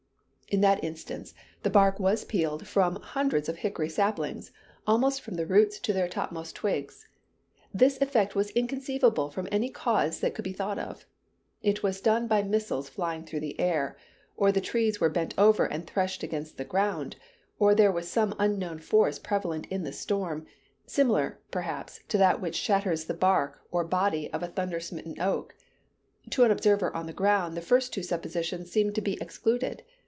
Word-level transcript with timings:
In 0.47 0.59
that 0.59 0.83
instance 0.83 1.33
the 1.63 1.69
bark 1.69 1.97
was 1.97 2.25
peeled 2.25 2.67
from 2.67 2.97
hundreds 2.97 3.47
of 3.47 3.59
hickory 3.59 3.87
saplings, 3.87 4.51
almost 4.85 5.21
from 5.21 5.35
the 5.35 5.45
roots 5.45 5.79
to 5.79 5.93
their 5.93 6.09
topmost 6.09 6.57
twigs. 6.57 7.07
This 7.73 7.97
effect 8.01 8.35
was 8.35 8.49
inconceivable 8.49 9.29
from 9.29 9.47
any 9.49 9.69
cause 9.69 10.19
that 10.19 10.35
could 10.35 10.43
be 10.43 10.51
thought 10.51 10.77
of. 10.77 11.05
It 11.63 11.83
was 11.83 12.01
done 12.01 12.27
by 12.27 12.43
missiles 12.43 12.89
flying 12.89 13.23
through 13.23 13.39
the 13.39 13.57
air, 13.61 13.95
or 14.35 14.51
the 14.51 14.59
trees 14.59 14.99
were 14.99 15.07
bent 15.07 15.33
over 15.37 15.63
and 15.63 15.87
threshed 15.87 16.21
against 16.21 16.57
the 16.57 16.65
ground, 16.65 17.15
or 17.57 17.73
there 17.73 17.89
was 17.89 18.09
some 18.09 18.35
unknown 18.37 18.79
force 18.79 19.19
prevalent 19.19 19.67
in 19.67 19.85
the 19.85 19.93
storm, 19.93 20.45
similar, 20.85 21.39
perhaps, 21.49 22.01
to 22.09 22.17
that 22.17 22.41
which 22.41 22.55
shatters 22.57 23.05
the 23.05 23.13
bark 23.13 23.61
or 23.71 23.85
body 23.85 24.29
of 24.33 24.43
a 24.43 24.47
thunder 24.49 24.81
smitten 24.81 25.15
oak. 25.21 25.55
To 26.31 26.43
an 26.43 26.51
observer 26.51 26.93
on 26.93 27.05
the 27.05 27.13
ground 27.13 27.55
the 27.55 27.61
first 27.61 27.93
two 27.93 28.03
suppositions 28.03 28.69
seemed 28.69 28.95
to 28.95 29.01
be 29.01 29.17
excluded. 29.21 29.83